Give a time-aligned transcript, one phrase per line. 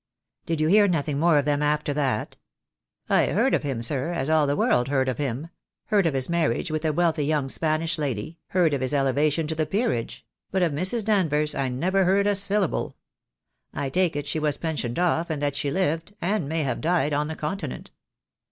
[0.47, 2.35] "Did you hear nothing more of them after that?"
[3.07, 5.49] "I heard of him, sir, as all the world heard of him—
[5.91, 9.53] heard of his marriage with a wealthy young Spanish lady, heard of his elevation to
[9.53, 11.05] the peerage— but of Mrs.
[11.05, 12.95] Danvers I never heard a syllable.
[13.75, 17.13] I take it she was pensioned off, and that she lived— and may have died—
[17.13, 17.91] on the Continent.